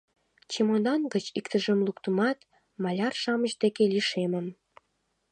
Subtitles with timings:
[0.51, 2.37] Чемодан гыч иктыжым луктымат,
[2.83, 4.47] маляр-шамыч деке лишемым.